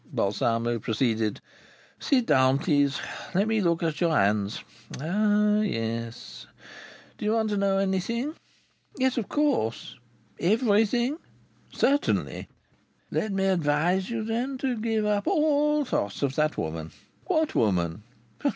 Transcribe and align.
Balsamo 0.11 0.79
proceeded. 0.79 1.41
"Sit 1.99 2.25
down, 2.25 2.57
please. 2.57 2.99
Let 3.35 3.47
me 3.47 3.61
look 3.61 3.83
at 3.83 4.01
your 4.01 4.09
hands. 4.17 4.63
Ah! 4.99 5.59
yes! 5.59 6.47
Do 7.19 7.25
you 7.25 7.33
want 7.33 7.51
to 7.51 7.57
know 7.57 7.77
anything?" 7.77 8.33
"Yes, 8.97 9.19
of 9.19 9.29
course." 9.29 9.99
"Everything?" 10.39 11.19
"Certainly." 11.71 12.47
"Let 13.11 13.31
me 13.31 13.45
advise 13.45 14.09
you, 14.09 14.23
then, 14.23 14.57
to 14.57 14.75
give 14.75 15.05
up 15.05 15.27
all 15.27 15.85
thoughts 15.85 16.23
of 16.23 16.33
that 16.35 16.57
woman." 16.57 16.89
"What 17.27 17.53
woman?" 17.53 18.01